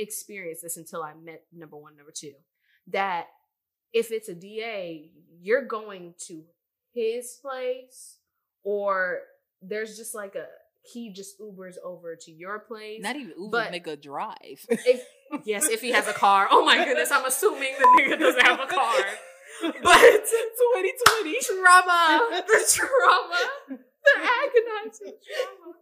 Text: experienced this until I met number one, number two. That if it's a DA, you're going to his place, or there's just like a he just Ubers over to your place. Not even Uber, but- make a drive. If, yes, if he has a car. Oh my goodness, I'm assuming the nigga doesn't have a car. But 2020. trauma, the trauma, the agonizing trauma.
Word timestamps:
experienced 0.00 0.62
this 0.62 0.76
until 0.76 1.02
I 1.02 1.12
met 1.14 1.42
number 1.52 1.76
one, 1.76 1.96
number 1.96 2.12
two. 2.14 2.32
That 2.88 3.26
if 3.92 4.10
it's 4.10 4.28
a 4.28 4.34
DA, 4.34 5.10
you're 5.40 5.64
going 5.66 6.14
to 6.26 6.42
his 6.94 7.38
place, 7.42 8.18
or 8.62 9.20
there's 9.62 9.96
just 9.96 10.14
like 10.14 10.34
a 10.34 10.46
he 10.82 11.12
just 11.12 11.38
Ubers 11.38 11.74
over 11.84 12.16
to 12.16 12.30
your 12.32 12.58
place. 12.60 13.00
Not 13.02 13.16
even 13.16 13.32
Uber, 13.38 13.50
but- 13.50 13.70
make 13.70 13.86
a 13.86 13.96
drive. 13.96 14.64
If, 14.68 15.02
yes, 15.44 15.68
if 15.68 15.82
he 15.82 15.92
has 15.92 16.08
a 16.08 16.12
car. 16.12 16.48
Oh 16.50 16.64
my 16.64 16.84
goodness, 16.84 17.10
I'm 17.12 17.24
assuming 17.26 17.74
the 17.78 17.84
nigga 17.84 18.18
doesn't 18.18 18.42
have 18.42 18.60
a 18.60 18.66
car. 18.66 18.94
But 19.62 19.74
2020. 19.74 21.36
trauma, 21.44 22.42
the 22.46 22.64
trauma, 22.72 23.42
the 23.68 24.14
agonizing 24.16 25.18
trauma. 25.20 25.76